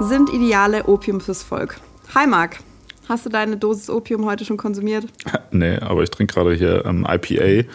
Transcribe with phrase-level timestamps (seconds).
[0.00, 1.76] Sind Ideale Opium fürs Volk?
[2.14, 2.58] Hi Marc,
[3.08, 5.06] hast du deine Dosis Opium heute schon konsumiert?
[5.50, 7.68] nee, aber ich trinke gerade hier ähm, IPA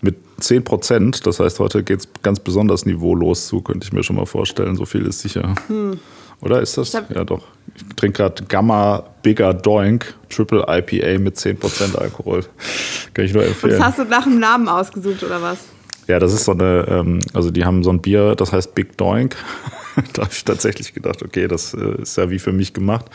[0.00, 1.26] mit 10 Prozent.
[1.26, 4.76] Das heißt, heute geht es ganz besonders niveaulos zu, könnte ich mir schon mal vorstellen.
[4.76, 5.54] So viel ist sicher.
[5.66, 6.00] Hm.
[6.40, 6.92] Oder ist das?
[6.92, 7.44] Ja, doch.
[7.74, 12.44] Ich trinke gerade Gamma Bigger Doink Triple IPA mit 10% Alkohol.
[13.14, 13.74] Kann ich nur empfehlen.
[13.74, 15.58] Und das hast du nach dem Namen ausgesucht, oder was?
[16.06, 18.96] Ja, das ist so eine, ähm, also die haben so ein Bier, das heißt Big
[18.96, 19.36] Doink.
[20.12, 23.06] da habe ich tatsächlich gedacht, okay, das äh, ist ja wie für mich gemacht.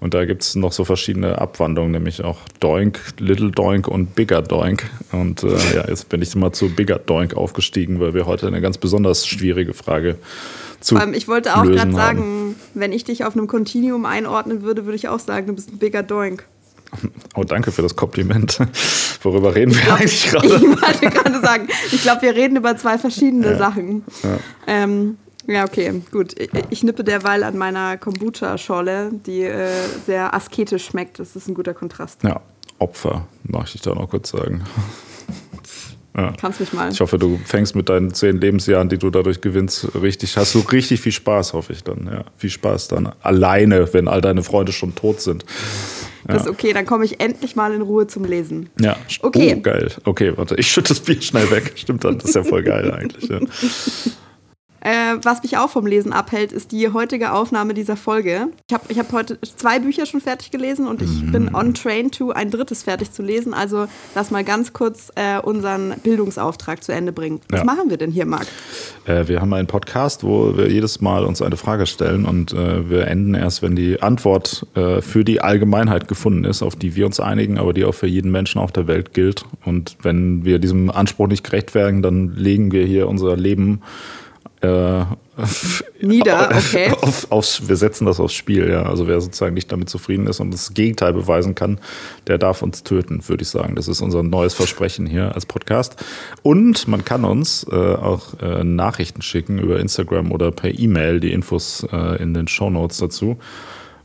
[0.00, 4.40] Und da gibt es noch so verschiedene Abwandlungen, nämlich auch Doink, Little Doink und Bigger
[4.40, 4.88] Doink.
[5.12, 8.60] Und äh, ja, jetzt bin ich mal zu Bigger Doink aufgestiegen, weil wir heute eine
[8.60, 10.16] ganz besonders schwierige Frage
[10.80, 14.62] zu Vor allem, ich wollte auch gerade sagen, wenn ich dich auf einem Kontinuum einordnen
[14.62, 16.46] würde, würde ich auch sagen, du bist ein Bigger Doink.
[17.34, 18.58] Oh, danke für das Kompliment.
[19.22, 20.46] Worüber reden wir eigentlich gerade?
[20.46, 23.58] Ich wollte gerade sagen, ich glaube, wir reden über zwei verschiedene ja.
[23.58, 24.04] Sachen.
[24.22, 24.38] Ja.
[24.66, 26.38] Ähm, ja, okay, gut.
[26.38, 29.68] Ich, ich nippe derweil an meiner Kombucha-Schorle, die äh,
[30.06, 31.18] sehr asketisch schmeckt.
[31.18, 32.22] Das ist ein guter Kontrast.
[32.22, 32.40] Ja,
[32.78, 34.64] Opfer, möchte ich da noch kurz sagen.
[36.16, 36.32] Ja.
[36.40, 36.90] Kannst mich mal.
[36.90, 40.36] Ich hoffe, du fängst mit deinen zehn Lebensjahren, die du dadurch gewinnst, richtig.
[40.36, 42.08] Hast du richtig viel Spaß, hoffe ich dann.
[42.12, 45.44] Ja, viel Spaß dann alleine, wenn all deine Freunde schon tot sind.
[46.26, 48.70] Das ist okay, dann komme ich endlich mal in Ruhe zum Lesen.
[48.80, 49.54] Ja, okay.
[49.56, 49.90] Oh, geil.
[50.04, 51.72] Okay, warte, ich schütte das Bier schnell weg.
[51.76, 53.28] Stimmt dann, das ist ja voll geil eigentlich.
[53.28, 53.40] Ja.
[54.80, 58.48] Äh, was mich auch vom Lesen abhält, ist die heutige Aufnahme dieser Folge.
[58.66, 61.32] Ich habe ich hab heute zwei Bücher schon fertig gelesen und ich mhm.
[61.32, 63.52] bin on train to ein drittes fertig zu lesen.
[63.52, 67.40] Also lass mal ganz kurz äh, unseren Bildungsauftrag zu Ende bringen.
[67.50, 67.64] Was ja.
[67.64, 68.46] machen wir denn hier, Marc?
[69.04, 72.88] Äh, wir haben einen Podcast, wo wir jedes Mal uns eine Frage stellen und äh,
[72.88, 77.06] wir enden erst, wenn die Antwort äh, für die Allgemeinheit gefunden ist, auf die wir
[77.06, 79.44] uns einigen, aber die auch für jeden Menschen auf der Welt gilt.
[79.64, 83.80] Und wenn wir diesem Anspruch nicht gerecht werden, dann legen wir hier unser Leben
[84.60, 85.04] äh,
[86.02, 86.92] nieder, okay.
[87.00, 88.82] Auf, aufs, wir setzen das aufs Spiel, ja.
[88.82, 91.78] Also wer sozusagen nicht damit zufrieden ist und das Gegenteil beweisen kann,
[92.26, 93.74] der darf uns töten, würde ich sagen.
[93.74, 95.96] Das ist unser neues Versprechen hier als Podcast.
[96.42, 101.32] Und man kann uns äh, auch äh, Nachrichten schicken über Instagram oder per E-Mail, die
[101.32, 103.38] Infos äh, in den Show Notes dazu.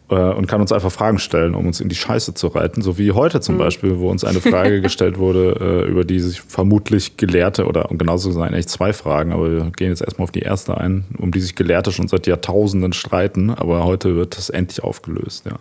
[0.10, 2.84] Äh, und kann uns einfach Fragen stellen, um uns in die Scheiße zu reiten.
[2.84, 3.60] So wie heute zum mhm.
[3.60, 7.98] Beispiel, wo uns eine Frage gestellt wurde, äh, über die sich vermutlich Gelehrte, oder um
[7.98, 11.32] genauso sein, eigentlich zwei Fragen, aber wir gehen jetzt erstmal auf die erste ein, um
[11.32, 15.46] die sich Gelehrte schon seit Jahrtausenden streiten, aber heute wird das endlich aufgelöst.
[15.46, 15.58] Ja.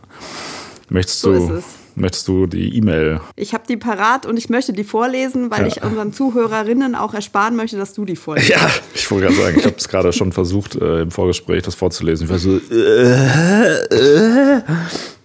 [0.90, 1.62] Möchtest so du
[1.96, 3.20] Möchtest du die E-Mail?
[3.36, 5.66] Ich habe die parat und ich möchte die vorlesen, weil ja.
[5.68, 8.48] ich unseren Zuhörerinnen auch ersparen möchte, dass du die vorliest.
[8.48, 11.74] Ja, ich wollte gerade sagen, ich habe es gerade schon versucht, äh, im Vorgespräch das
[11.74, 12.26] vorzulesen.
[12.26, 12.58] Ich war so.
[12.70, 14.62] Äh, äh.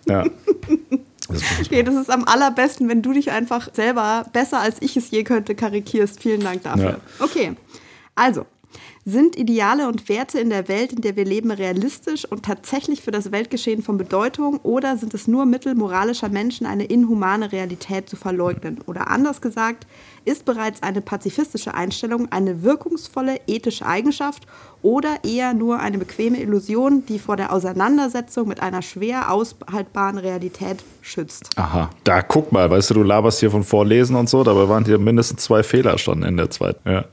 [0.08, 0.26] Ja.
[1.28, 5.12] Das okay, das ist am allerbesten, wenn du dich einfach selber besser als ich es
[5.12, 6.22] je könnte karikierst.
[6.22, 6.84] Vielen Dank dafür.
[6.90, 6.98] Ja.
[7.20, 7.56] Okay,
[8.16, 8.46] also
[9.06, 13.12] sind Ideale und Werte in der Welt, in der wir leben, realistisch und tatsächlich für
[13.12, 18.16] das Weltgeschehen von Bedeutung oder sind es nur Mittel moralischer Menschen, eine inhumane Realität zu
[18.16, 18.82] verleugnen?
[18.86, 19.88] Oder anders gesagt,
[20.26, 24.46] ist bereits eine pazifistische Einstellung eine wirkungsvolle ethische Eigenschaft
[24.82, 30.78] oder eher nur eine bequeme Illusion, die vor der Auseinandersetzung mit einer schwer aushaltbaren Realität
[31.02, 31.50] schützt.
[31.58, 34.86] Aha, da guck mal, weißt du, du laberst hier von Vorlesen und so, dabei waren
[34.86, 36.90] hier mindestens zwei Fehler schon in der zweiten.
[36.90, 37.06] Ja.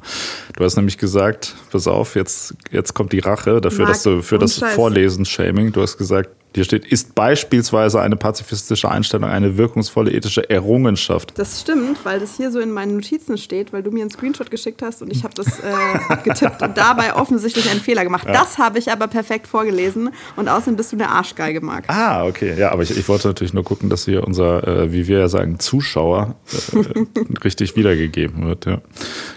[0.57, 4.23] Du hast nämlich gesagt, pass auf, jetzt, jetzt kommt die Rache dafür, Marc, dass du
[4.23, 10.11] für das Vorlesen-Shaming, du hast gesagt, hier steht, ist beispielsweise eine pazifistische Einstellung eine wirkungsvolle
[10.11, 11.35] ethische Errungenschaft.
[11.37, 14.51] Das stimmt, weil das hier so in meinen Notizen steht, weil du mir einen Screenshot
[14.51, 18.27] geschickt hast und ich habe das äh, getippt und dabei offensichtlich einen Fehler gemacht.
[18.27, 18.33] Ja.
[18.33, 21.85] Das habe ich aber perfekt vorgelesen und außerdem bist du eine Arschgeige, Marc.
[21.89, 22.55] Ah, okay.
[22.59, 25.29] Ja, aber ich, ich wollte natürlich nur gucken, dass hier unser, äh, wie wir ja
[25.29, 26.37] sagen, Zuschauer
[26.73, 27.05] äh,
[27.45, 28.65] richtig wiedergegeben wird.
[28.65, 28.81] Ja.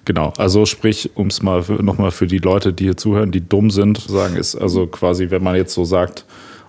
[0.05, 0.31] Genau.
[0.37, 3.99] Also sprich, um es mal nochmal für die Leute, die hier zuhören, die dumm sind,
[3.99, 6.23] sagen, ist also quasi, wenn man jetzt so sagt,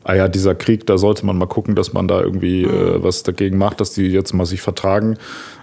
[0.05, 2.71] ah ja, dieser Krieg, da sollte man mal gucken, dass man da irgendwie mhm.
[2.71, 5.17] äh, was dagegen macht, dass die jetzt mal sich vertragen,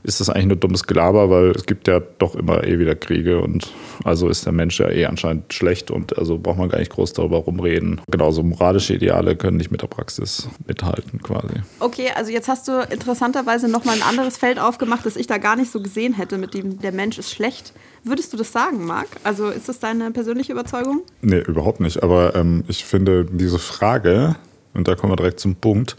[0.04, 3.40] ist das eigentlich nur dummes Gelaber, weil es gibt ja doch immer eh wieder Kriege
[3.40, 3.72] und
[4.04, 7.14] also ist der Mensch ja eh anscheinend schlecht und also braucht man gar nicht groß
[7.14, 8.02] darüber rumreden.
[8.10, 11.56] Genauso moralische Ideale können nicht mit der Praxis mithalten quasi.
[11.80, 15.56] Okay, also jetzt hast du interessanterweise nochmal ein anderes Feld aufgemacht, das ich da gar
[15.56, 17.74] nicht so gesehen hätte, mit dem der Mensch ist schlecht.
[18.08, 19.08] Würdest du das sagen, Marc?
[19.24, 21.04] Also ist das deine persönliche Überzeugung?
[21.22, 22.04] Nee, überhaupt nicht.
[22.04, 24.36] Aber ähm, ich finde diese Frage,
[24.74, 25.98] und da kommen wir direkt zum Punkt,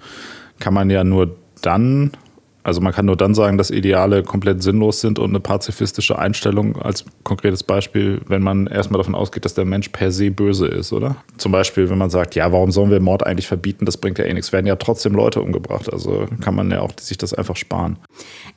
[0.59, 2.13] kann man ja nur dann
[2.63, 6.77] also man kann nur dann sagen, dass Ideale komplett sinnlos sind und eine pazifistische Einstellung
[6.77, 10.93] als konkretes Beispiel, wenn man erstmal davon ausgeht, dass der Mensch per se böse ist,
[10.93, 11.17] oder?
[11.39, 13.87] Zum Beispiel, wenn man sagt, ja, warum sollen wir Mord eigentlich verbieten?
[13.87, 14.53] Das bringt ja eh nichts.
[14.53, 15.93] Werden ja trotzdem Leute umgebracht.
[15.93, 17.99] Also kann man ja auch sich das einfach sparen.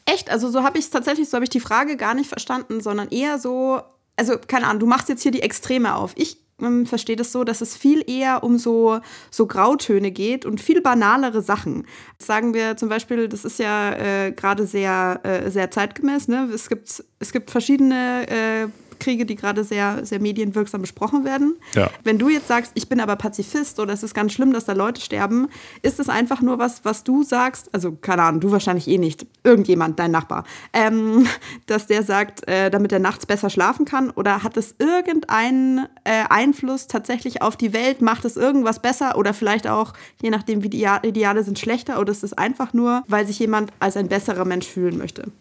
[0.06, 0.30] Echt?
[0.30, 3.09] Also so habe ich es tatsächlich, so habe ich die Frage gar nicht verstanden, sondern
[3.09, 3.81] eher so,
[4.18, 6.13] also keine Ahnung, du machst jetzt hier die Extreme auf.
[6.15, 9.00] Ich ähm, verstehe das so, dass es viel eher um so,
[9.30, 11.86] so Grautöne geht und viel banalere Sachen.
[12.18, 16.28] Sagen wir zum Beispiel, das ist ja äh, gerade sehr, äh, sehr zeitgemäß.
[16.28, 16.50] Ne?
[16.54, 18.68] Es, gibt, es gibt verschiedene äh,
[19.01, 21.57] Kriege, die gerade sehr, sehr medienwirksam besprochen werden.
[21.75, 21.89] Ja.
[22.03, 24.74] Wenn du jetzt sagst, ich bin aber Pazifist oder es ist ganz schlimm, dass da
[24.74, 25.50] Leute sterben,
[25.81, 29.25] ist es einfach nur was, was du sagst, also keine Ahnung, du wahrscheinlich eh nicht,
[29.44, 31.27] irgendjemand, dein Nachbar, ähm,
[31.65, 36.24] dass der sagt, äh, damit er nachts besser schlafen kann oder hat es irgendeinen äh,
[36.30, 40.69] Einfluss tatsächlich auf die Welt, macht es irgendwas besser oder vielleicht auch, je nachdem wie
[40.69, 44.45] die Ideale sind, schlechter oder ist es einfach nur, weil sich jemand als ein besserer
[44.45, 45.31] Mensch fühlen möchte?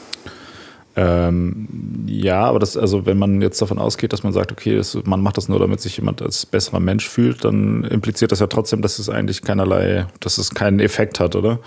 [1.02, 1.66] Ähm,
[2.06, 5.22] ja, aber das, also wenn man jetzt davon ausgeht, dass man sagt, okay, das, man
[5.22, 8.82] macht das nur, damit sich jemand als besserer Mensch fühlt, dann impliziert das ja trotzdem,
[8.82, 11.60] dass es eigentlich keinerlei, dass es keinen Effekt hat, oder?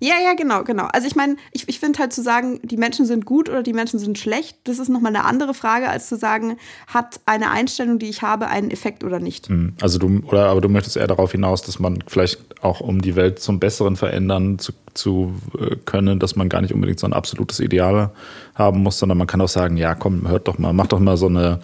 [0.00, 0.86] Ja, ja, genau, genau.
[0.92, 3.72] Also ich meine, ich, ich finde halt zu sagen, die Menschen sind gut oder die
[3.72, 6.56] Menschen sind schlecht, das ist nochmal eine andere Frage, als zu sagen,
[6.86, 9.48] hat eine Einstellung, die ich habe, einen Effekt oder nicht.
[9.48, 13.02] Hm, also du, oder aber du möchtest eher darauf hinaus, dass man vielleicht auch um
[13.02, 17.06] die Welt zum Besseren verändern zu, zu äh, können, dass man gar nicht unbedingt so
[17.06, 18.10] ein absolutes Ideal
[18.54, 21.16] haben muss, sondern man kann auch sagen, ja, komm, hört doch mal, mach doch mal
[21.16, 21.60] so eine,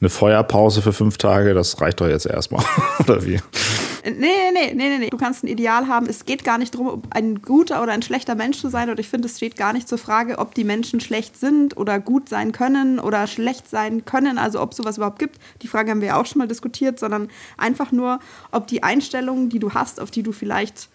[0.00, 2.64] eine Feuerpause für fünf Tage, das reicht doch jetzt erstmal.
[3.00, 3.40] oder wie?
[4.04, 5.08] Nee, nee, nee, nee, nee.
[5.08, 6.06] Du kannst ein Ideal haben.
[6.06, 8.90] Es geht gar nicht darum, ein guter oder ein schlechter Mensch zu sein.
[8.90, 11.98] Und ich finde, es steht gar nicht zur Frage, ob die Menschen schlecht sind oder
[12.00, 14.36] gut sein können oder schlecht sein können.
[14.36, 15.38] Also ob sowas überhaupt gibt.
[15.62, 18.18] Die Frage haben wir ja auch schon mal diskutiert, sondern einfach nur,
[18.52, 20.90] ob die Einstellungen, die du hast, auf die du vielleicht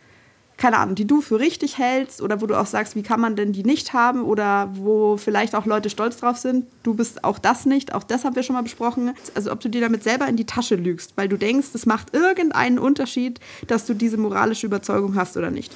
[0.59, 3.37] keine Ahnung, die du für richtig hältst oder wo du auch sagst, wie kann man
[3.37, 6.65] denn die nicht haben oder wo vielleicht auch Leute stolz drauf sind.
[6.83, 9.13] Du bist auch das nicht, auch das haben wir schon mal besprochen.
[9.35, 12.13] Also ob du dir damit selber in die Tasche lügst, weil du denkst, es macht
[12.13, 15.73] irgendeinen Unterschied, dass du diese moralische Überzeugung hast oder nicht.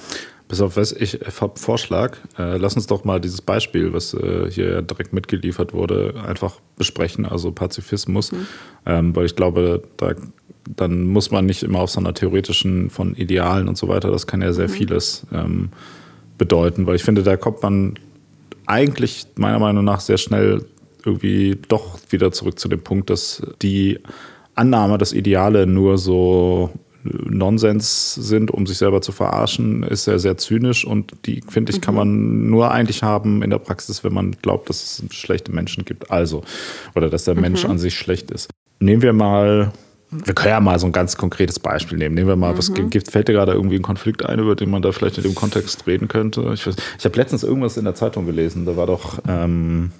[0.54, 2.16] Bis auf was, ich habe Vorschlag.
[2.38, 7.26] Äh, lass uns doch mal dieses Beispiel, was äh, hier direkt mitgeliefert wurde, einfach besprechen,
[7.26, 8.32] also Pazifismus.
[8.32, 8.48] Mhm.
[8.86, 10.14] Ähm, weil ich glaube, da
[10.76, 14.28] dann muss man nicht immer auf so einer theoretischen von Idealen und so weiter, das
[14.28, 14.74] kann ja sehr mhm.
[14.74, 15.70] vieles ähm,
[16.38, 17.96] bedeuten, weil ich finde, da kommt man
[18.68, 20.66] eigentlich meiner Meinung nach sehr schnell
[21.04, 24.02] irgendwie doch wieder zurück zu dem Punkt, dass die
[24.54, 26.70] Annahme, dass Ideale nur so
[27.04, 31.82] Nonsens sind, um sich selber zu verarschen, ist ja sehr zynisch und die, finde ich,
[31.82, 32.00] kann mhm.
[32.00, 36.12] man nur eigentlich haben in der Praxis, wenn man glaubt, dass es schlechte Menschen gibt.
[36.12, 36.44] Also,
[36.96, 37.72] oder dass der Mensch mhm.
[37.72, 38.50] an sich schlecht ist.
[38.80, 39.72] Nehmen wir mal
[40.26, 42.16] wir können ja mal so ein ganz konkretes Beispiel nehmen.
[42.16, 42.58] Nehmen wir mal, mhm.
[42.58, 45.24] was gibt, fällt dir gerade irgendwie ein Konflikt ein, über den man da vielleicht in
[45.24, 46.52] dem Kontext reden könnte?
[46.54, 49.92] Ich, ich habe letztens irgendwas in der Zeitung gelesen, da war doch, ähm,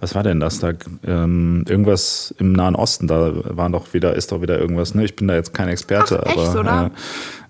[0.00, 0.60] was war denn das?
[0.60, 0.72] Da,
[1.06, 5.04] ähm, irgendwas im Nahen Osten, da war doch wieder, ist doch wieder irgendwas, ne?
[5.04, 6.90] Ich bin da jetzt kein Experte, Ach, echt, aber äh,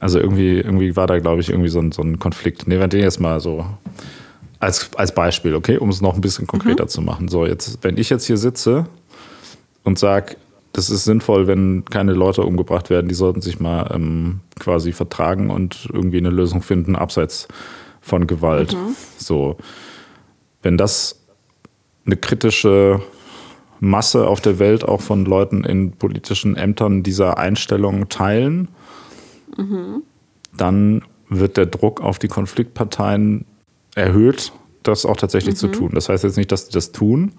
[0.00, 2.66] also irgendwie, irgendwie war da, glaube ich, irgendwie so ein, so ein Konflikt.
[2.66, 3.64] Nehmen wir den jetzt mal so
[4.60, 6.88] als, als Beispiel, okay, um es noch ein bisschen konkreter mhm.
[6.88, 7.28] zu machen.
[7.28, 8.86] So, jetzt, wenn ich jetzt hier sitze
[9.84, 10.36] und sage,
[10.72, 13.08] das ist sinnvoll, wenn keine Leute umgebracht werden.
[13.08, 17.48] Die sollten sich mal ähm, quasi vertragen und irgendwie eine Lösung finden, abseits
[18.00, 18.74] von Gewalt.
[18.74, 18.94] Mhm.
[19.16, 19.56] So,
[20.62, 21.20] wenn das
[22.08, 23.00] eine kritische
[23.80, 28.68] Masse auf der Welt auch von Leuten in politischen Ämtern dieser Einstellung teilen,
[29.56, 30.02] mhm.
[30.56, 33.44] dann wird der Druck auf die Konfliktparteien
[33.94, 34.52] erhöht,
[34.82, 35.58] das auch tatsächlich mhm.
[35.58, 35.90] zu tun.
[35.92, 37.32] Das heißt jetzt nicht, dass sie das tun,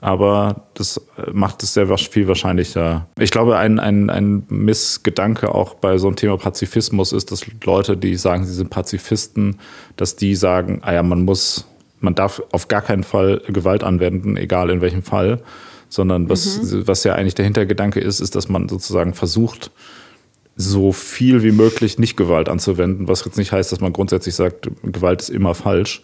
[0.00, 3.08] aber das äh, macht es sehr viel wahrscheinlicher.
[3.18, 7.96] Ich glaube, ein, ein, ein Missgedanke auch bei so einem Thema Pazifismus ist, dass Leute,
[7.96, 9.58] die sagen, sie sind Pazifisten,
[9.96, 11.66] dass die sagen, ah ja, man muss,
[12.00, 15.42] man darf auf gar keinen Fall Gewalt anwenden, egal in welchem Fall,
[15.88, 16.86] sondern was, mhm.
[16.86, 19.70] was ja eigentlich der Hintergedanke ist, ist, dass man sozusagen versucht,
[20.56, 24.68] so viel wie möglich nicht Gewalt anzuwenden, was jetzt nicht heißt, dass man grundsätzlich sagt,
[24.82, 26.02] Gewalt ist immer falsch,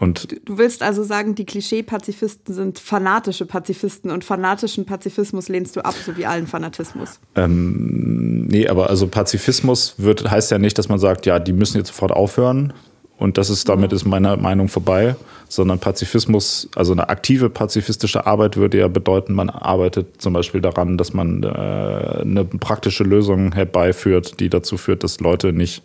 [0.00, 5.84] und du willst also sagen, die Klischee-Pazifisten sind fanatische Pazifisten und fanatischen Pazifismus lehnst du
[5.84, 7.20] ab, so wie allen Fanatismus.
[7.36, 11.78] Ähm, nee, aber also Pazifismus wird, heißt ja nicht, dass man sagt, ja, die müssen
[11.78, 12.72] jetzt sofort aufhören
[13.18, 15.14] und das ist damit ist meine Meinung vorbei,
[15.48, 20.98] sondern Pazifismus, also eine aktive pazifistische Arbeit würde ja bedeuten, man arbeitet zum Beispiel daran,
[20.98, 25.82] dass man äh, eine praktische Lösung herbeiführt, die dazu führt, dass Leute nicht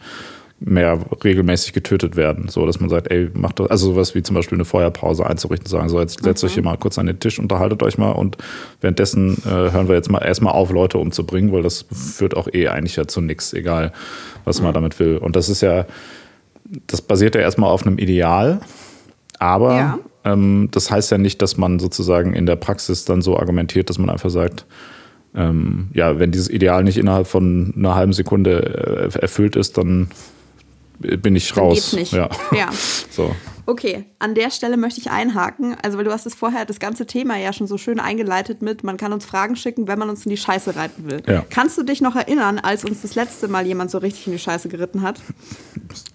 [0.59, 2.49] mehr regelmäßig getötet werden.
[2.49, 5.69] So, dass man sagt, ey, macht doch, also sowas wie zum Beispiel eine Feuerpause einzurichten,
[5.69, 6.49] sagen, so, jetzt setzt okay.
[6.49, 8.37] euch hier mal kurz an den Tisch, unterhaltet euch mal und
[8.81, 12.67] währenddessen äh, hören wir jetzt mal erstmal auf, Leute umzubringen, weil das führt auch eh
[12.67, 13.93] eigentlich ja zu nichts, egal
[14.43, 14.65] was mhm.
[14.65, 15.17] man damit will.
[15.17, 15.85] Und das ist ja,
[16.87, 18.61] das basiert ja erstmal auf einem Ideal,
[19.39, 19.99] aber ja.
[20.25, 23.97] ähm, das heißt ja nicht, dass man sozusagen in der Praxis dann so argumentiert, dass
[23.97, 24.65] man einfach sagt,
[25.35, 30.09] ähm, ja, wenn dieses Ideal nicht innerhalb von einer halben Sekunde äh, erfüllt ist, dann
[30.99, 31.95] bin ich raus.
[32.11, 32.29] Ja.
[32.51, 32.69] ja.
[33.09, 33.35] So.
[33.69, 35.77] Okay, an der Stelle möchte ich einhaken.
[35.83, 38.83] Also, weil du hast es vorher das ganze Thema ja schon so schön eingeleitet mit,
[38.83, 41.21] man kann uns Fragen schicken, wenn man uns in die Scheiße reiten will.
[41.27, 41.45] Ja.
[41.51, 44.39] Kannst du dich noch erinnern, als uns das letzte Mal jemand so richtig in die
[44.39, 45.21] Scheiße geritten hat?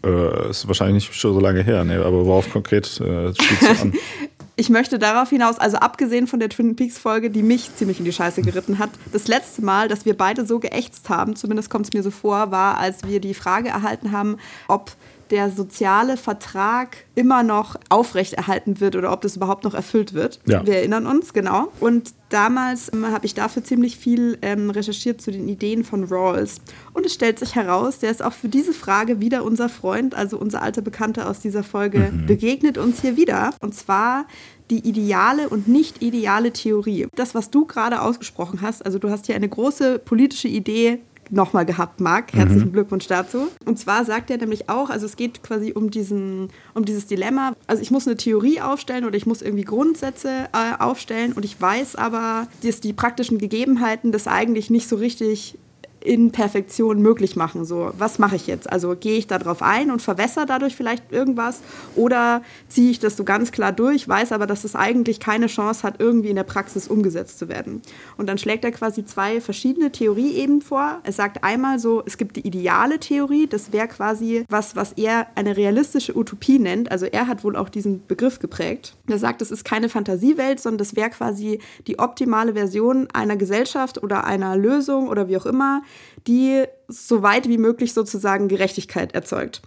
[0.04, 2.04] Äh, ist wahrscheinlich nicht schon so lange her, ne?
[2.04, 3.94] aber worauf konkret äh, spielst an?
[4.56, 8.04] ich möchte darauf hinaus, also abgesehen von der Twin Peaks Folge, die mich ziemlich in
[8.04, 11.87] die Scheiße geritten hat, das letzte Mal, dass wir beide so geächtzt haben, zumindest kommt
[11.87, 14.92] es mir so vor, war, als wir die Frage erhalten haben, ob
[15.30, 20.38] der soziale Vertrag immer noch aufrechterhalten wird oder ob das überhaupt noch erfüllt wird.
[20.46, 20.64] Ja.
[20.64, 21.73] Wir erinnern uns, genau.
[21.80, 26.61] Und damals ähm, habe ich dafür ziemlich viel ähm, recherchiert zu den Ideen von Rawls.
[26.93, 30.38] Und es stellt sich heraus, der ist auch für diese Frage wieder unser Freund, also
[30.38, 32.26] unser alter Bekannter aus dieser Folge, mhm.
[32.26, 33.54] begegnet uns hier wieder.
[33.61, 34.26] Und zwar
[34.71, 37.09] die ideale und nicht ideale Theorie.
[37.14, 41.00] Das, was du gerade ausgesprochen hast, also du hast hier eine große politische Idee
[41.31, 42.33] nochmal gehabt, Marc.
[42.33, 42.73] Herzlichen mhm.
[42.73, 43.49] Glückwunsch dazu.
[43.64, 47.54] Und zwar sagt er nämlich auch, also es geht quasi um, diesen, um dieses Dilemma.
[47.66, 51.61] Also ich muss eine Theorie aufstellen oder ich muss irgendwie Grundsätze äh, aufstellen und ich
[51.61, 55.59] weiß aber, dass die praktischen Gegebenheiten das eigentlich nicht so richtig
[56.04, 57.64] in Perfektion möglich machen.
[57.64, 58.70] So, was mache ich jetzt?
[58.70, 61.61] Also gehe ich darauf ein und verwässer dadurch vielleicht irgendwas
[61.96, 65.82] oder ziehe ich das so ganz klar durch, weiß aber, dass es eigentlich keine Chance
[65.82, 67.80] hat, irgendwie in der Praxis umgesetzt zu werden.
[68.18, 71.00] Und dann schlägt er quasi zwei verschiedene Theorieebenen vor.
[71.04, 75.28] Er sagt einmal so, es gibt die ideale Theorie, das wäre quasi was, was er
[75.37, 76.92] eine realistische Utopie nennt.
[76.92, 78.94] Also er hat wohl auch diesen Begriff geprägt.
[79.06, 84.02] Er sagt, es ist keine Fantasiewelt, sondern das wäre quasi die optimale Version einer Gesellschaft
[84.02, 85.82] oder einer Lösung oder wie auch immer,
[86.27, 89.63] die so weit wie möglich sozusagen Gerechtigkeit erzeugt.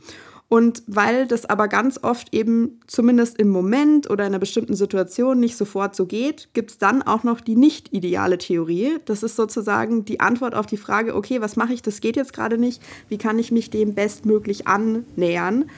[0.50, 5.42] Und weil das aber ganz oft eben zumindest im Moment oder in einer bestimmten Situation
[5.42, 8.98] nicht sofort so geht, gibt es dann auch noch die nicht ideale Theorie.
[9.04, 12.32] Das ist sozusagen die Antwort auf die Frage, okay, was mache ich, das geht jetzt
[12.32, 15.70] gerade nicht, wie kann ich mich dem bestmöglich annähern?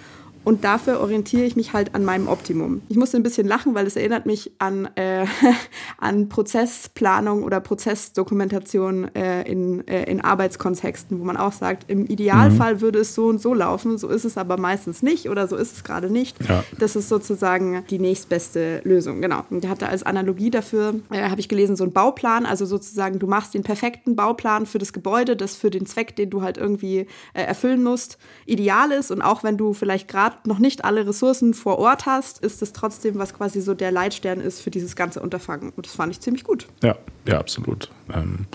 [0.44, 2.82] Und dafür orientiere ich mich halt an meinem Optimum.
[2.90, 5.26] Ich musste ein bisschen lachen, weil es erinnert mich an, äh,
[5.98, 12.76] an Prozessplanung oder Prozessdokumentation äh, in, äh, in Arbeitskontexten, wo man auch sagt, im Idealfall
[12.76, 12.82] mhm.
[12.82, 15.74] würde es so und so laufen, so ist es aber meistens nicht oder so ist
[15.74, 16.38] es gerade nicht.
[16.48, 16.64] Ja.
[16.80, 19.22] Das ist sozusagen die nächstbeste Lösung.
[19.22, 19.44] Genau.
[19.50, 23.20] Und der hatte als Analogie dafür, äh, habe ich gelesen, so einen Bauplan, also sozusagen,
[23.20, 26.58] du machst den perfekten Bauplan für das Gebäude, das für den Zweck, den du halt
[26.58, 29.12] irgendwie äh, erfüllen musst, ideal ist.
[29.12, 32.62] Und auch wenn du vielleicht gerade gerade noch nicht alle Ressourcen vor Ort hast, ist
[32.62, 35.72] es trotzdem, was quasi so der Leitstern ist für dieses ganze Unterfangen.
[35.76, 36.68] Und das fand ich ziemlich gut.
[36.84, 36.96] Ja,
[37.28, 37.90] ja, absolut.
[38.14, 38.46] Ähm,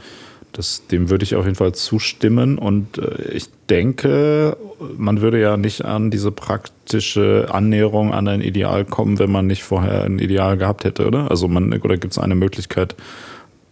[0.53, 2.59] das, dem würde ich auf jeden Fall zustimmen.
[2.59, 4.57] Und äh, ich denke,
[4.97, 9.65] man würde ja nicht an diese praktische Annäherung an ein Ideal kommen, wenn man nicht
[9.65, 11.31] vorher ein Ideal gehabt hätte, oder?
[11.31, 12.95] Also man, oder gibt es eine Möglichkeit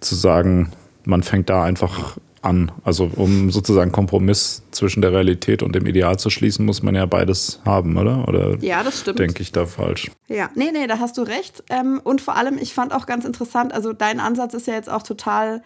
[0.00, 0.73] zu sagen,
[1.04, 2.72] man fängt da einfach an.
[2.84, 7.06] Also um sozusagen Kompromiss zwischen der Realität und dem Ideal zu schließen, muss man ja
[7.06, 8.28] beides haben, oder?
[8.28, 9.18] Oder ja, das stimmt.
[9.18, 10.11] Denke ich da falsch?
[10.28, 11.64] Ja, nee, nee, da hast du recht.
[11.70, 14.90] Ähm, und vor allem, ich fand auch ganz interessant, also dein Ansatz ist ja jetzt
[14.90, 15.62] auch total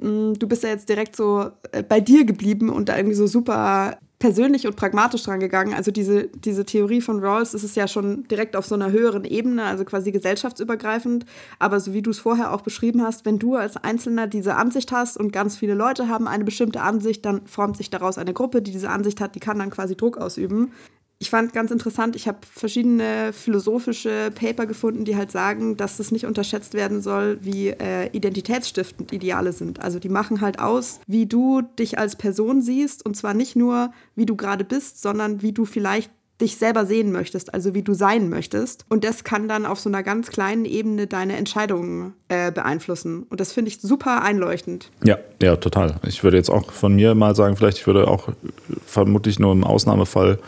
[0.00, 3.26] mm, du bist ja jetzt direkt so äh, bei dir geblieben und da irgendwie so
[3.26, 5.74] super persönlich und pragmatisch dran gegangen.
[5.74, 9.26] Also diese, diese Theorie von Rawls ist es ja schon direkt auf so einer höheren
[9.26, 11.26] Ebene, also quasi gesellschaftsübergreifend.
[11.58, 14.92] Aber so wie du es vorher auch beschrieben hast, wenn du als Einzelner diese Ansicht
[14.92, 18.62] hast und ganz viele Leute haben eine bestimmte Ansicht, dann formt sich daraus eine Gruppe,
[18.62, 20.72] die diese Ansicht hat, die kann dann quasi Druck ausüben
[21.24, 26.12] ich fand ganz interessant, ich habe verschiedene philosophische Paper gefunden, die halt sagen, dass das
[26.12, 29.80] nicht unterschätzt werden soll, wie äh, identitätsstiftend Ideale sind.
[29.80, 33.90] Also die machen halt aus, wie du dich als Person siehst und zwar nicht nur,
[34.14, 36.10] wie du gerade bist, sondern wie du vielleicht
[36.42, 38.84] dich selber sehen möchtest, also wie du sein möchtest.
[38.90, 43.22] Und das kann dann auf so einer ganz kleinen Ebene deine Entscheidungen äh, beeinflussen.
[43.30, 44.90] Und das finde ich super einleuchtend.
[45.04, 45.96] Ja, ja, total.
[46.06, 48.28] Ich würde jetzt auch von mir mal sagen, vielleicht ich würde auch
[48.84, 50.38] vermutlich nur im Ausnahmefall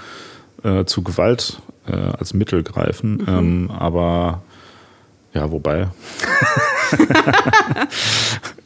[0.63, 3.19] äh, zu Gewalt äh, als Mittel greifen.
[3.19, 3.27] Mhm.
[3.29, 4.43] Ähm, aber
[5.37, 5.89] ja, wobei.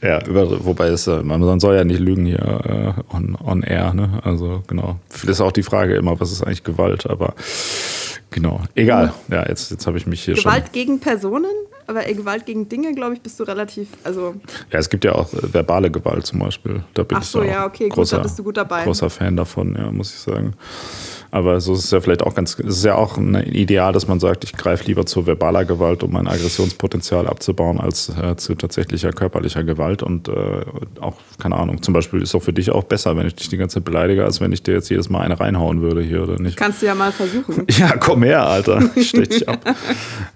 [0.02, 3.92] ja, über, wobei es, äh, man soll ja nicht lügen hier äh, on, on air,
[3.92, 4.20] ne?
[4.22, 5.00] Also genau.
[5.10, 7.34] Das ist auch die Frage immer, was ist eigentlich Gewalt, aber
[8.30, 8.60] genau.
[8.76, 9.12] Egal.
[9.28, 10.52] Ja, jetzt, jetzt habe ich mich hier Gewalt schon.
[10.52, 11.50] Gewalt gegen Personen?
[11.90, 14.36] Aber Gewalt gegen Dinge, glaube ich, bist du relativ, also.
[14.70, 16.84] Ja, es gibt ja auch äh, verbale Gewalt zum Beispiel.
[16.94, 18.84] Da bin Ach so, ich ja, okay, großer, gut, da bist du gut dabei.
[18.84, 20.54] Großer Fan davon, ja, muss ich sagen.
[21.32, 24.08] Aber so ist es ja vielleicht auch ganz, es ist ja auch ein Ideal, dass
[24.08, 28.54] man sagt, ich greife lieber zu verbaler Gewalt, um mein Aggressionspotenzial abzubauen, als äh, zu
[28.54, 30.02] tatsächlicher körperlicher Gewalt.
[30.02, 30.32] Und äh,
[31.00, 33.56] auch, keine Ahnung, zum Beispiel ist auch für dich auch besser, wenn ich dich die
[33.56, 36.40] ganze Zeit beleidige, als wenn ich dir jetzt jedes Mal eine reinhauen würde hier, oder
[36.40, 36.56] nicht?
[36.56, 37.66] Kannst du ja mal versuchen.
[37.80, 38.90] Ja, komm her, Alter.
[38.94, 39.60] Ich stech dich ab.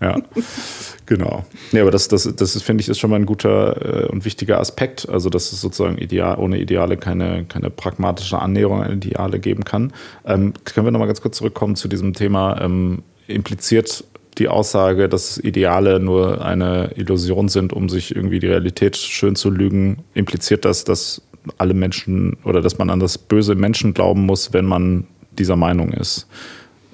[0.00, 0.16] Ja.
[1.06, 1.44] Genau.
[1.72, 4.58] Nee, aber das, das, das finde ich, ist schon mal ein guter äh, und wichtiger
[4.58, 5.08] Aspekt.
[5.08, 9.92] Also, dass es sozusagen ideal, ohne Ideale keine, keine pragmatische Annäherung an Ideale geben kann.
[10.24, 14.04] Ähm, können wir nochmal ganz kurz zurückkommen zu diesem Thema ähm, impliziert
[14.38, 19.50] die Aussage, dass Ideale nur eine Illusion sind, um sich irgendwie die Realität schön zu
[19.50, 21.22] lügen, impliziert das, dass
[21.58, 25.06] alle Menschen oder dass man an das böse Menschen glauben muss, wenn man
[25.38, 26.26] dieser Meinung ist.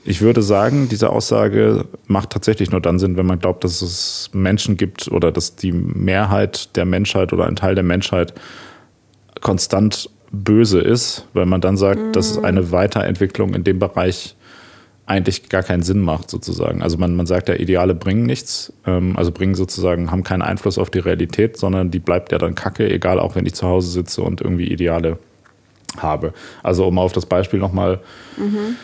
[0.05, 4.31] Ich würde sagen, diese Aussage macht tatsächlich nur dann Sinn, wenn man glaubt, dass es
[4.33, 8.33] Menschen gibt oder dass die Mehrheit der Menschheit oder ein Teil der Menschheit
[9.41, 12.13] konstant böse ist, weil man dann sagt, mhm.
[12.13, 14.37] dass eine Weiterentwicklung in dem Bereich
[15.05, 16.83] eigentlich gar keinen Sinn macht, sozusagen.
[16.83, 20.79] Also man, man sagt ja, Ideale bringen nichts, ähm, also bringen sozusagen, haben keinen Einfluss
[20.79, 23.91] auf die Realität, sondern die bleibt ja dann kacke, egal auch wenn ich zu Hause
[23.91, 25.19] sitze und irgendwie Ideale
[25.99, 26.33] habe.
[26.63, 28.01] Also um auf das Beispiel nochmal
[28.37, 28.77] mhm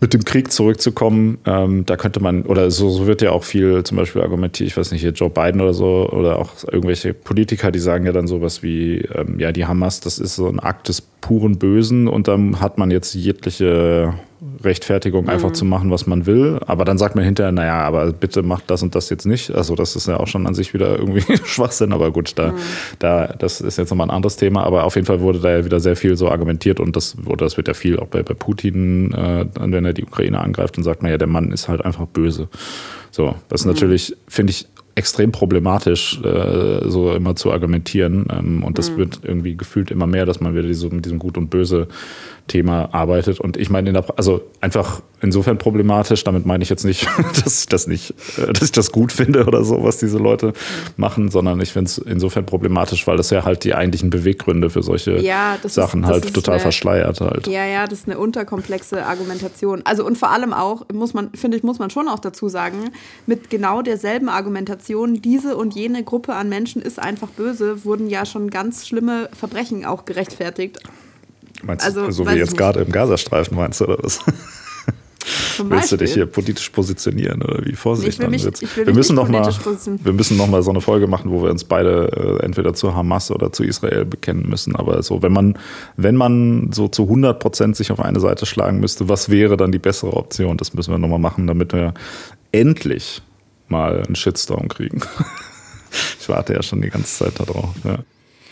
[0.00, 3.84] mit dem Krieg zurückzukommen, ähm, da könnte man, oder so, so, wird ja auch viel
[3.84, 7.70] zum Beispiel argumentiert, ich weiß nicht, hier Joe Biden oder so, oder auch irgendwelche Politiker,
[7.70, 10.88] die sagen ja dann sowas wie, ähm, ja, die Hamas, das ist so ein Akt
[10.88, 14.14] des puren Bösen und dann hat man jetzt jegliche
[14.62, 15.30] Rechtfertigung, mhm.
[15.30, 16.60] einfach zu machen, was man will.
[16.66, 19.50] Aber dann sagt man hinterher, naja, aber bitte macht das und das jetzt nicht.
[19.50, 22.56] Also das ist ja auch schon an sich wieder irgendwie Schwachsinn, aber gut, da, mhm.
[22.98, 24.64] da, das ist jetzt nochmal ein anderes Thema.
[24.64, 27.44] Aber auf jeden Fall wurde da ja wieder sehr viel so argumentiert und das, oder
[27.44, 30.84] das wird ja viel auch bei, bei Putin, äh, wenn er die Ukraine angreift, dann
[30.84, 32.48] sagt man ja, der Mann ist halt einfach böse.
[33.10, 33.72] So, das ist mhm.
[33.72, 38.26] natürlich, finde ich, extrem problematisch, äh, so immer zu argumentieren.
[38.30, 38.96] Ähm, und das mhm.
[38.98, 41.88] wird irgendwie gefühlt immer mehr, dass man wieder so mit diesem Gut und Böse
[42.50, 43.38] Thema arbeitet.
[43.38, 47.06] Und ich meine, der, also einfach insofern problematisch, damit meine ich jetzt nicht,
[47.44, 50.52] dass ich das nicht, äh, dass ich das gut finde oder so, was diese Leute
[50.96, 54.82] machen, sondern ich finde es insofern problematisch, weil das ja halt die eigentlichen Beweggründe für
[54.82, 57.46] solche ja, Sachen ist, halt total eine, verschleiert halt.
[57.46, 59.82] Ja, ja, das ist eine unterkomplexe Argumentation.
[59.84, 62.90] Also und vor allem auch, muss man, finde ich, muss man schon auch dazu sagen,
[63.26, 68.26] mit genau derselben Argumentation, diese und jene Gruppe an Menschen ist einfach böse, wurden ja
[68.26, 70.80] schon ganz schlimme Verbrechen auch gerechtfertigt.
[71.62, 74.20] Meinst also, du, so wie jetzt gerade im Gazastreifen meinst du, oder was?
[75.68, 78.20] Willst du dich hier politisch positionieren oder wie Vorsicht?
[78.20, 79.46] Nee, mich, wir, müssen noch mal,
[80.02, 82.94] wir müssen noch mal so eine Folge machen, wo wir uns beide äh, entweder zu
[82.94, 84.74] Hamas oder zu Israel bekennen müssen.
[84.76, 85.58] Aber so, wenn man,
[85.96, 89.72] wenn man so zu 100 Prozent sich auf eine Seite schlagen müsste, was wäre dann
[89.72, 90.56] die bessere Option?
[90.56, 91.92] Das müssen wir noch mal machen, damit wir
[92.52, 93.22] endlich
[93.68, 95.00] mal einen Shitstorm kriegen.
[96.20, 97.70] ich warte ja schon die ganze Zeit darauf.
[97.84, 97.98] Ja.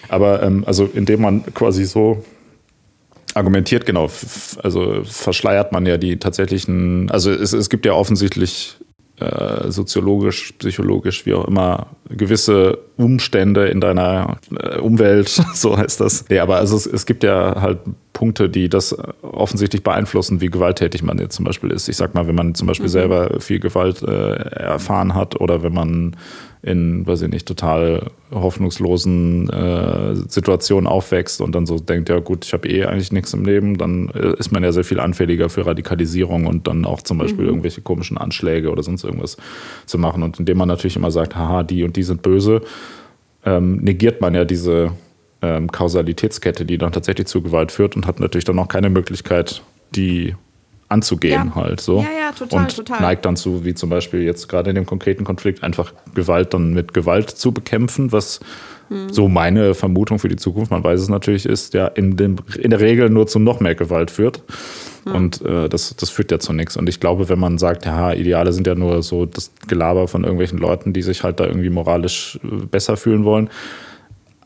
[0.08, 2.24] Aber ähm, also indem man quasi so
[3.38, 4.10] argumentiert, genau.
[4.62, 8.76] Also verschleiert man ja die tatsächlichen, also es, es gibt ja offensichtlich
[9.20, 16.24] äh, soziologisch, psychologisch, wie auch immer, gewisse Umstände in deiner äh, Umwelt, so heißt das.
[16.28, 17.78] Ja, aber also es, es gibt ja halt
[18.12, 21.88] Punkte, die das offensichtlich beeinflussen, wie gewalttätig man jetzt zum Beispiel ist.
[21.88, 22.92] Ich sag mal, wenn man zum Beispiel mhm.
[22.92, 26.16] selber viel Gewalt äh, erfahren hat oder wenn man
[26.62, 32.44] in, weiß ich nicht, total hoffnungslosen äh, Situationen aufwächst und dann so denkt, ja gut,
[32.44, 35.48] ich habe eh eigentlich nichts im Leben, dann äh, ist man ja sehr viel anfälliger
[35.48, 37.50] für Radikalisierung und dann auch zum Beispiel mhm.
[37.50, 39.36] irgendwelche komischen Anschläge oder sonst irgendwas
[39.86, 40.22] zu machen.
[40.22, 42.62] Und indem man natürlich immer sagt, haha, die und die sind böse,
[43.44, 44.92] ähm, negiert man ja diese
[45.42, 49.62] ähm, Kausalitätskette, die dann tatsächlich zu Gewalt führt und hat natürlich dann auch keine Möglichkeit,
[49.94, 50.34] die
[50.88, 51.54] anzugehen ja.
[51.54, 51.98] halt so.
[51.98, 53.00] Ja, ja, total, und total.
[53.00, 56.72] neigt dann zu, wie zum Beispiel jetzt gerade in dem konkreten Konflikt, einfach Gewalt dann
[56.72, 58.40] mit Gewalt zu bekämpfen, was
[58.88, 59.12] hm.
[59.12, 62.70] so meine Vermutung für die Zukunft, man weiß es natürlich, ist, ja in, dem, in
[62.70, 64.42] der Regel nur zu noch mehr Gewalt führt.
[65.04, 65.14] Hm.
[65.14, 66.76] Und äh, das, das führt ja zu nichts.
[66.76, 70.24] Und ich glaube, wenn man sagt, ja, Ideale sind ja nur so das Gelaber von
[70.24, 73.50] irgendwelchen Leuten, die sich halt da irgendwie moralisch äh, besser fühlen wollen,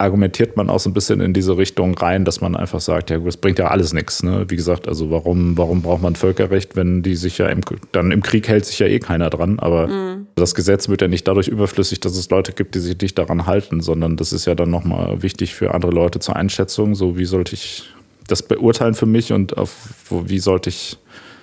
[0.02, 3.18] argumentiert man auch so ein bisschen in diese Richtung rein, dass man einfach sagt, ja,
[3.18, 4.22] das bringt ja alles nichts.
[4.22, 4.44] Ne?
[4.48, 7.60] Wie gesagt, also warum, warum braucht man Völkerrecht, wenn die sich ja im,
[7.92, 9.58] dann im Krieg hält sich ja eh keiner dran.
[9.60, 10.26] Aber mhm.
[10.34, 13.46] das Gesetz wird ja nicht dadurch überflüssig, dass es Leute gibt, die sich nicht daran
[13.46, 16.94] halten, sondern das ist ja dann nochmal wichtig für andere Leute zur Einschätzung.
[16.94, 17.84] So, wie sollte ich
[18.26, 19.74] das beurteilen für mich und auf,
[20.10, 20.98] wie sollte ich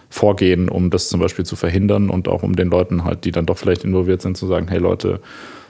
[0.10, 3.46] vorgehen, um das zum Beispiel zu verhindern und auch um den Leuten halt, die dann
[3.46, 5.22] doch vielleicht involviert sind, zu sagen, hey Leute,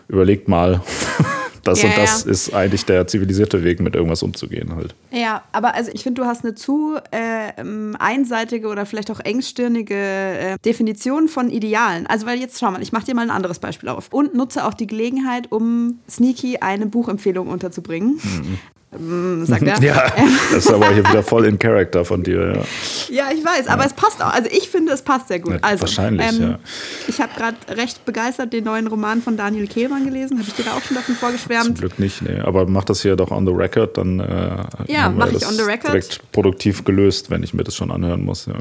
[0.07, 0.81] überlegt mal,
[1.63, 2.31] das ja, und das ja.
[2.31, 4.95] ist eigentlich der zivilisierte Weg, mit irgendwas umzugehen halt.
[5.11, 7.53] Ja, aber also ich finde, du hast eine zu äh,
[7.97, 12.07] einseitige oder vielleicht auch engstirnige äh, Definition von Idealen.
[12.07, 14.65] Also weil jetzt schau mal, ich mache dir mal ein anderes Beispiel auf und nutze
[14.65, 18.19] auch die Gelegenheit, um sneaky eine Buchempfehlung unterzubringen.
[18.21, 18.59] Mhm.
[18.97, 19.79] Mm, sagt er.
[19.83, 20.11] Ja,
[20.51, 22.65] das ist aber hier wieder voll in Character von dir.
[23.09, 24.33] Ja, ja ich weiß, aber es passt auch.
[24.33, 25.59] Also ich finde, es passt sehr gut.
[25.61, 26.59] Also, wahrscheinlich, ähm, ja.
[27.07, 30.39] Ich habe gerade recht begeistert den neuen Roman von Daniel Kehlmann gelesen.
[30.39, 31.65] Habe ich dir da auch schon davon vorgeschwärmt?
[31.65, 32.39] Zum Glück nicht, nee.
[32.39, 35.61] Aber mach das hier doch on the record, dann äh, ja, mache ich on the
[35.61, 35.93] record.
[35.93, 38.47] direkt produktiv gelöst, wenn ich mir das schon anhören muss.
[38.47, 38.53] Ja.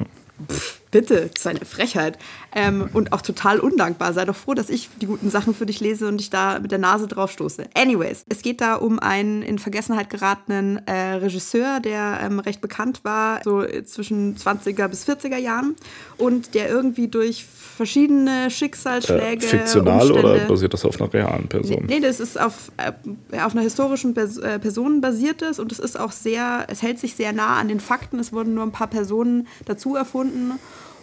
[0.50, 2.18] Pff Bitte, das ist eine Frechheit.
[2.54, 4.12] Ähm, und auch total undankbar.
[4.12, 6.70] Sei doch froh, dass ich die guten Sachen für dich lese und ich da mit
[6.70, 7.64] der Nase drauf stoße.
[7.74, 13.00] Anyways, es geht da um einen in Vergessenheit geratenen äh, Regisseur, der ähm, recht bekannt
[13.04, 15.76] war, so zwischen 20er bis 40er Jahren
[16.16, 19.44] und der irgendwie durch verschiedene Schicksalsschläge.
[19.44, 21.84] Äh, fiktional Umstände, oder basiert das auf einer realen Person?
[21.86, 22.92] Nee, das ist auf, äh,
[23.40, 26.98] auf einer historischen Pers äh, Person basiert es und es ist auch sehr, es hält
[26.98, 28.18] sich sehr nah an den Fakten.
[28.18, 30.58] Es wurden nur ein paar Personen dazu erfunden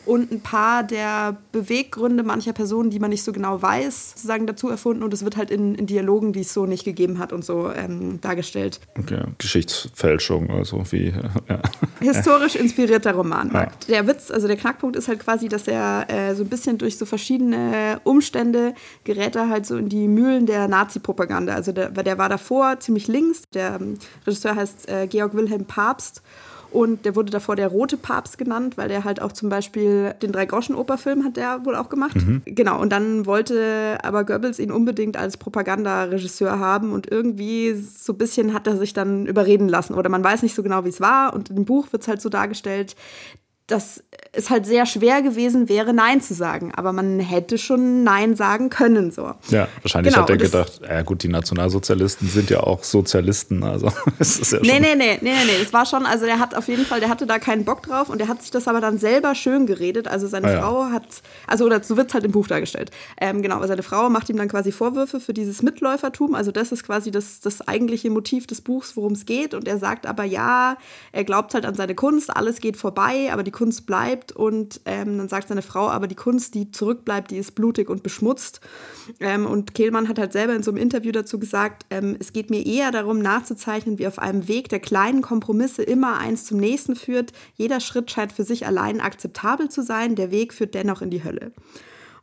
[0.06, 4.70] und ein paar der Beweggründe mancher Personen, die man nicht so genau weiß, sozusagen dazu
[4.70, 7.44] erfunden und es wird halt in, in Dialogen, die es so nicht gegeben hat und
[7.44, 8.80] so ähm, dargestellt.
[9.00, 11.14] Okay, Geschichtsfälschung, also wie.
[11.48, 11.62] Ja.
[12.00, 13.52] Historisch inspirierter Roman.
[13.54, 13.68] Ja.
[13.88, 16.98] Der Witz, also der Knackpunkt ist halt quasi, dass er äh, so ein bisschen durch
[16.98, 21.54] so verschiedene Umstände gerät er halt so in die Mühlen der Nazi-Propaganda.
[21.54, 23.44] Also der, der war davor ziemlich links.
[23.54, 26.22] Der ähm, Regisseur heißt äh, Georg Wilhelm Papst
[26.76, 30.34] und der wurde davor der rote Papst genannt, weil der halt auch zum Beispiel den
[30.34, 32.18] Drei-Groschen-Oper-Film hat der wohl auch gemacht.
[32.18, 32.42] Mhm.
[32.44, 38.18] Genau, und dann wollte aber Goebbels ihn unbedingt als Propagandaregisseur haben und irgendwie so ein
[38.18, 39.94] bisschen hat er sich dann überreden lassen.
[39.94, 41.34] Oder man weiß nicht so genau, wie es war.
[41.34, 42.98] Und im Buch wird es halt so dargestellt,
[43.68, 46.72] dass es halt sehr schwer gewesen wäre, Nein zu sagen.
[46.76, 49.12] Aber man hätte schon Nein sagen können.
[49.12, 49.34] So.
[49.50, 53.64] Ja, wahrscheinlich genau, hat er gedacht, ja gut, die Nationalsozialisten sind ja auch Sozialisten.
[53.64, 56.54] Also es ist ja nee, nee, nee, nee, nee, es war schon, also der hat
[56.54, 58.82] auf jeden Fall, der hatte da keinen Bock drauf und der hat sich das aber
[58.82, 60.08] dann selber schön geredet.
[60.08, 60.92] Also seine ah, Frau ja.
[60.92, 61.08] hat,
[61.48, 62.92] also oder so wird es halt im Buch dargestellt.
[63.20, 66.36] Ähm, genau, aber seine Frau macht ihm dann quasi Vorwürfe für dieses Mitläufertum.
[66.36, 69.54] Also das ist quasi das, das eigentliche Motiv des Buchs, worum es geht.
[69.54, 70.78] Und er sagt aber ja,
[71.12, 75.18] er glaubt halt an seine Kunst, alles geht vorbei, aber die Kunst bleibt und ähm,
[75.18, 78.62] dann sagt seine Frau, aber die Kunst, die zurückbleibt, die ist blutig und beschmutzt.
[79.20, 82.52] Ähm, und Kehlmann hat halt selber in so einem Interview dazu gesagt, ähm, es geht
[82.52, 86.96] mir eher darum nachzuzeichnen, wie auf einem Weg der kleinen Kompromisse immer eins zum nächsten
[86.96, 87.32] führt.
[87.56, 91.24] Jeder Schritt scheint für sich allein akzeptabel zu sein, der Weg führt dennoch in die
[91.24, 91.52] Hölle.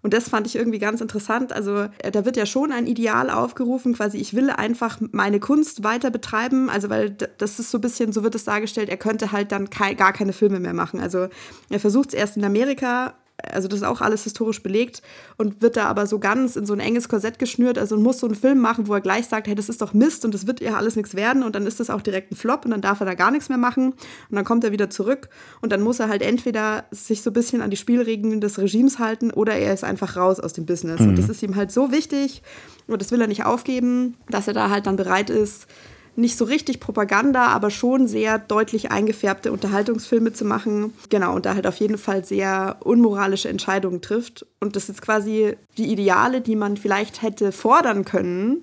[0.03, 1.53] Und das fand ich irgendwie ganz interessant.
[1.53, 5.85] Also äh, da wird ja schon ein Ideal aufgerufen, quasi ich will einfach meine Kunst
[5.85, 6.69] weiter betreiben.
[6.69, 9.71] Also weil das ist so ein bisschen, so wird es dargestellt, er könnte halt dann
[9.71, 11.01] gar keine Filme mehr machen.
[11.01, 11.29] Also
[11.71, 13.15] er versucht es erst in Amerika
[13.51, 15.03] also das ist auch alles historisch belegt
[15.37, 18.27] und wird da aber so ganz in so ein enges Korsett geschnürt, also muss so
[18.27, 20.61] einen Film machen, wo er gleich sagt, hey, das ist doch Mist und das wird
[20.61, 23.01] ja alles nichts werden und dann ist das auch direkt ein Flop und dann darf
[23.01, 25.29] er da gar nichts mehr machen und dann kommt er wieder zurück
[25.61, 28.99] und dann muss er halt entweder sich so ein bisschen an die Spielregeln des Regimes
[28.99, 31.11] halten oder er ist einfach raus aus dem Business mhm.
[31.11, 32.43] und das ist ihm halt so wichtig
[32.87, 35.67] und das will er nicht aufgeben, dass er da halt dann bereit ist,
[36.15, 40.93] nicht so richtig Propaganda, aber schon sehr deutlich eingefärbte Unterhaltungsfilme zu machen.
[41.09, 44.47] Genau, und da halt auf jeden Fall sehr unmoralische Entscheidungen trifft.
[44.61, 48.63] Und das ist quasi die Ideale, die man vielleicht hätte fordern können,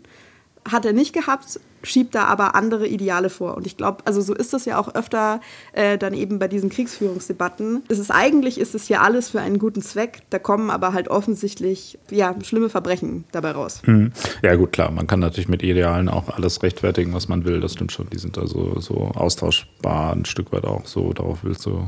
[0.69, 3.55] hat er nicht gehabt, schiebt da aber andere Ideale vor.
[3.57, 5.41] Und ich glaube, also so ist das ja auch öfter
[5.73, 7.83] äh, dann eben bei diesen Kriegsführungsdebatten.
[7.87, 10.21] Es ist eigentlich ist es ja alles für einen guten Zweck.
[10.29, 13.81] Da kommen aber halt offensichtlich ja schlimme Verbrechen dabei raus.
[13.85, 14.11] Mhm.
[14.41, 14.91] Ja gut, klar.
[14.91, 17.59] Man kann natürlich mit Idealen auch alles rechtfertigen, was man will.
[17.59, 18.09] Das stimmt schon.
[18.09, 21.13] Die sind also so austauschbar ein Stück weit auch so.
[21.13, 21.87] Darauf willst du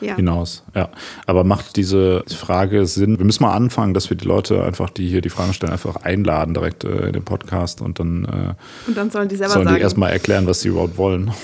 [0.00, 0.16] ja.
[0.16, 0.62] hinaus.
[0.74, 0.88] Ja.
[1.26, 3.18] Aber macht diese Frage Sinn?
[3.18, 5.96] Wir müssen mal anfangen, dass wir die Leute einfach, die hier die Fragen stellen, einfach
[5.96, 9.66] einladen direkt äh, in den Podcast und dann, äh, und dann sollen die selber sollen
[9.66, 9.76] sagen.
[9.76, 11.32] die erstmal erklären, was sie überhaupt wollen.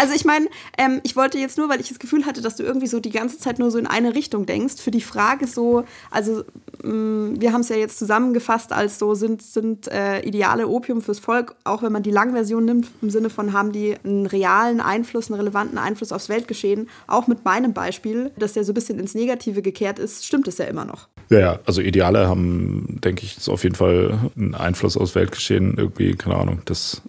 [0.00, 0.46] Also ich meine,
[0.78, 3.10] ähm, ich wollte jetzt nur, weil ich das Gefühl hatte, dass du irgendwie so die
[3.10, 6.42] ganze Zeit nur so in eine Richtung denkst, für die Frage so, also
[6.82, 11.02] mh, mm, wir haben es ja jetzt zusammengefasst als so, sind, sind äh, ideale Opium
[11.02, 14.80] fürs Volk, auch wenn man die Langversion nimmt, im Sinne von haben die einen realen
[14.80, 18.98] Einfluss, einen relevanten Einfluss aufs Weltgeschehen, auch mit meinem Beispiel, dass der so ein bisschen
[18.98, 21.08] ins Negative gekehrt ist, stimmt es ja immer noch.
[21.30, 26.14] Ja, ja, also Ideale haben, denke ich, auf jeden Fall einen Einfluss aufs Weltgeschehen irgendwie,
[26.14, 27.02] keine Ahnung, das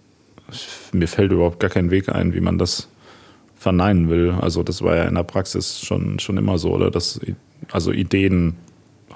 [0.92, 2.88] mir fällt überhaupt gar kein Weg ein, wie man das
[3.56, 4.32] verneinen will.
[4.40, 6.90] Also das war ja in der Praxis schon, schon immer so, oder?
[6.90, 7.20] Dass
[7.70, 8.56] also Ideen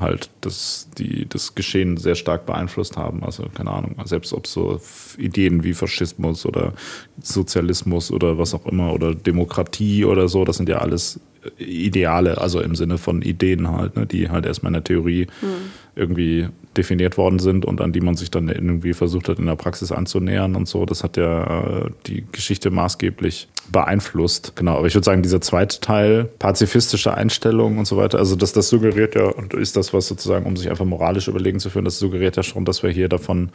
[0.01, 3.25] halt das, die das Geschehen sehr stark beeinflusst haben.
[3.25, 4.81] Also keine Ahnung, selbst ob so
[5.19, 6.75] Ideen wie Faschismus oder
[7.21, 11.21] Sozialismus oder was auch immer oder Demokratie oder so, das sind ja alles
[11.59, 15.47] Ideale, also im Sinne von Ideen halt, ne, die halt erstmal in der Theorie mhm.
[15.95, 19.57] irgendwie definiert worden sind und an die man sich dann irgendwie versucht hat, in der
[19.57, 20.85] Praxis anzunähern und so.
[20.85, 24.53] Das hat ja äh, die Geschichte maßgeblich beeinflusst.
[24.57, 28.53] Genau, aber ich würde sagen, dieser zweite Teil, pazifistische Einstellung und so weiter, also das,
[28.53, 31.85] das suggeriert ja, und ist das, was sozusagen, um sich einfach moralisch überlegen zu führen,
[31.85, 33.51] das suggeriert ja schon, dass wir hier davon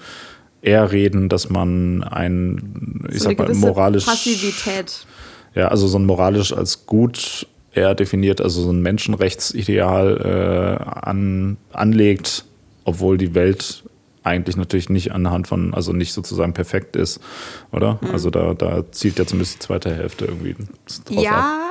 [0.61, 4.05] eher reden, dass man ein, ich so sag mal, moralisch.
[4.05, 5.05] Passivität.
[5.55, 11.57] Ja, also so ein moralisch als gut er definiert, also so ein Menschenrechtsideal äh, an,
[11.71, 12.45] anlegt,
[12.83, 13.83] obwohl die Welt
[14.23, 17.19] eigentlich natürlich nicht anhand von, also nicht sozusagen perfekt ist,
[17.71, 17.99] oder?
[18.01, 18.11] Mhm.
[18.11, 20.55] Also da, da zielt ja zumindest die zweite Hälfte irgendwie
[21.05, 21.70] drauf Ja,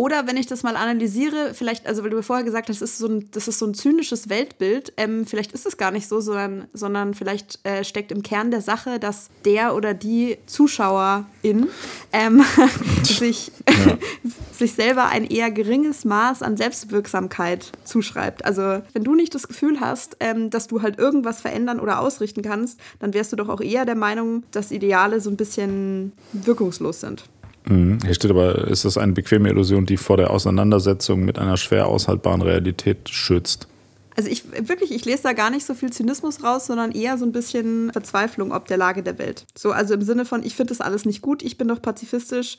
[0.00, 2.98] Oder wenn ich das mal analysiere, vielleicht, also weil du vorher gesagt hast, das ist
[3.00, 6.22] so ein, das ist so ein zynisches Weltbild, ähm, vielleicht ist es gar nicht so,
[6.22, 11.68] sondern, sondern vielleicht äh, steckt im Kern der Sache, dass der oder die Zuschauerin
[12.14, 12.42] ähm,
[13.02, 13.98] sich, ja.
[14.56, 18.46] sich selber ein eher geringes Maß an Selbstwirksamkeit zuschreibt.
[18.46, 22.40] Also wenn du nicht das Gefühl hast, ähm, dass du halt irgendwas verändern oder ausrichten
[22.40, 27.00] kannst, dann wärst du doch auch eher der Meinung, dass Ideale so ein bisschen wirkungslos
[27.00, 27.24] sind.
[27.64, 27.98] Mhm.
[28.04, 31.86] Hier steht aber, ist das eine bequeme Illusion, die vor der Auseinandersetzung mit einer schwer
[31.86, 33.68] aushaltbaren Realität schützt?
[34.16, 37.24] Also ich wirklich, ich lese da gar nicht so viel Zynismus raus, sondern eher so
[37.24, 39.46] ein bisschen Verzweiflung ob der Lage der Welt.
[39.56, 42.58] So, also im Sinne von, ich finde das alles nicht gut, ich bin doch pazifistisch.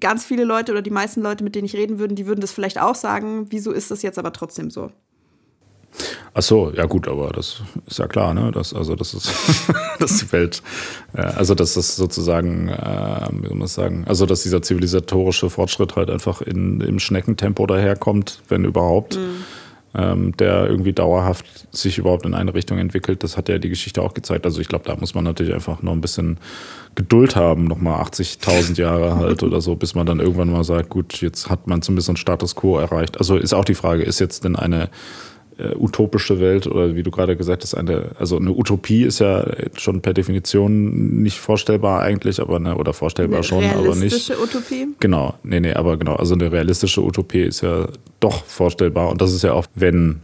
[0.00, 2.52] Ganz viele Leute oder die meisten Leute, mit denen ich reden würde, die würden das
[2.52, 3.46] vielleicht auch sagen.
[3.50, 4.90] Wieso ist das jetzt aber trotzdem so?
[6.32, 8.52] Ach so, ja gut, aber das ist ja klar, ne?
[8.52, 9.32] Dass, also das ist,
[9.98, 10.62] dass die Welt,
[11.14, 15.96] äh, also dass das sozusagen, äh, wie soll man sagen, also dass dieser zivilisatorische Fortschritt
[15.96, 19.16] halt einfach in, im Schneckentempo daherkommt, wenn überhaupt.
[19.16, 19.44] Mhm.
[19.92, 23.24] Ähm, der irgendwie dauerhaft sich überhaupt in eine Richtung entwickelt.
[23.24, 24.46] Das hat ja die Geschichte auch gezeigt.
[24.46, 26.38] Also ich glaube, da muss man natürlich einfach noch ein bisschen
[26.94, 31.20] Geduld haben, nochmal 80.000 Jahre halt oder so, bis man dann irgendwann mal sagt, gut,
[31.20, 33.18] jetzt hat man zumindest einen Status quo erreicht.
[33.18, 34.90] Also ist auch die Frage, ist jetzt denn eine
[35.60, 39.46] äh, utopische Welt oder wie du gerade gesagt hast, eine, also eine Utopie ist ja
[39.74, 44.12] schon per Definition nicht vorstellbar eigentlich, aber eine, oder vorstellbar eine schon, aber nicht.
[44.12, 44.88] Realistische Utopie?
[44.98, 47.88] Genau, nee, nee, aber genau, also eine realistische Utopie ist ja
[48.20, 50.20] doch vorstellbar und das ist ja auch, wenn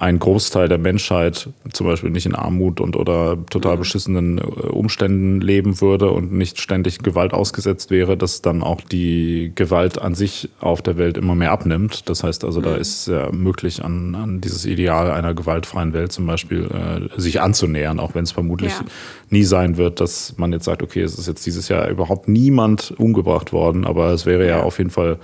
[0.00, 3.78] ein Großteil der Menschheit zum Beispiel nicht in Armut und oder total mhm.
[3.80, 9.50] beschissenen äh, Umständen leben würde und nicht ständig Gewalt ausgesetzt wäre, dass dann auch die
[9.56, 12.08] Gewalt an sich auf der Welt immer mehr abnimmt.
[12.08, 12.80] Das heißt also, da mhm.
[12.80, 17.98] ist ja möglich an, an dieses Ideal einer gewaltfreien Welt zum Beispiel äh, sich anzunähern,
[17.98, 18.84] auch wenn es vermutlich ja.
[19.30, 22.94] nie sein wird, dass man jetzt sagt, okay, es ist jetzt dieses Jahr überhaupt niemand
[22.98, 25.18] umgebracht worden, aber es wäre ja, ja auf jeden Fall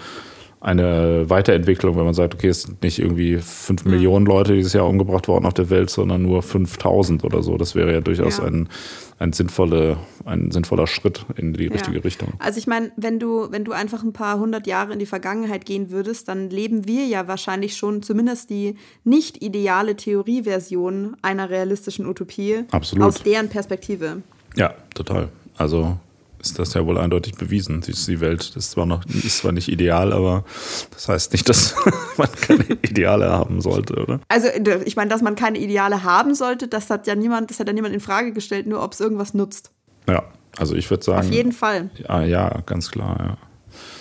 [0.65, 3.91] eine Weiterentwicklung, wenn man sagt, okay, es sind nicht irgendwie fünf mhm.
[3.91, 7.59] Millionen Leute dieses Jahr umgebracht worden auf der Welt, sondern nur 5000 oder so.
[7.59, 8.45] Das wäre ja durchaus ja.
[8.45, 8.71] Ein,
[9.19, 12.03] ein, sinnvolle, ein sinnvoller Schritt in die richtige ja.
[12.03, 12.33] Richtung.
[12.39, 15.67] Also ich meine, wenn du, wenn du einfach ein paar hundert Jahre in die Vergangenheit
[15.67, 22.07] gehen würdest, dann leben wir ja wahrscheinlich schon zumindest die nicht ideale Theorieversion einer realistischen
[22.07, 23.07] Utopie Absolut.
[23.07, 24.23] aus deren Perspektive.
[24.57, 25.29] Ja, total.
[25.59, 25.99] Also
[26.45, 27.81] ist das ja wohl eindeutig bewiesen.
[27.81, 30.45] Die Welt ist zwar noch ist zwar nicht ideal, aber
[30.91, 31.75] das heißt nicht, dass
[32.17, 34.21] man keine Ideale haben sollte, oder?
[34.29, 34.49] Also
[34.85, 37.73] ich meine, dass man keine Ideale haben sollte, das hat ja niemand, das hat ja
[37.73, 39.71] niemand in Frage gestellt, nur ob es irgendwas nutzt.
[40.07, 40.25] Ja,
[40.59, 41.27] also ich würde sagen.
[41.27, 41.91] Auf jeden Fall.
[42.07, 43.39] Ja, ja, ganz klar, ja.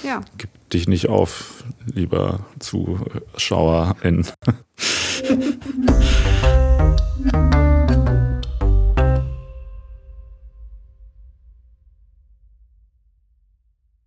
[0.08, 0.22] Ja.
[0.38, 4.28] Gib dich nicht auf, lieber Zuschauerin.